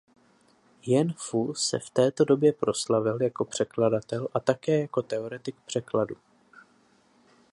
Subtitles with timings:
[0.85, 6.15] Jen Fu se v této době proslavil jako překladatel a také jako teoretik překladu.